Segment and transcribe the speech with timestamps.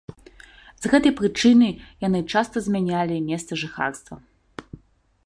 [0.85, 1.69] З гэтай прычына
[2.07, 4.15] яны часта змянялі месца жыхарства.